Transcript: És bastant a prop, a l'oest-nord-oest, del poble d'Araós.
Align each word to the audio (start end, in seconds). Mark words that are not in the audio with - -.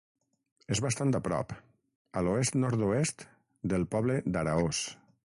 És 0.75 0.79
bastant 0.85 1.11
a 1.17 1.19
prop, 1.25 1.51
a 2.21 2.23
l'oest-nord-oest, 2.27 3.25
del 3.75 3.85
poble 3.97 4.17
d'Araós. 4.37 4.81